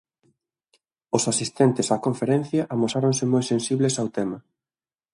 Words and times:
Os 1.17 1.23
asistentes 1.31 1.87
á 1.95 1.97
conferencia 2.05 2.67
amosáronse 2.73 3.25
moi 3.33 3.43
sensibles 3.51 3.95
ao 3.97 4.07
tema. 4.17 4.37